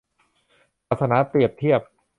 [0.87, 1.81] ศาสนาเปรียบเทียบ